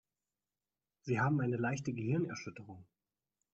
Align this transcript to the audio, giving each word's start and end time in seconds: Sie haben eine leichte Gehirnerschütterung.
Sie 1.01 1.19
haben 1.19 1.39
eine 1.41 1.57
leichte 1.57 1.93
Gehirnerschütterung. 1.93 2.87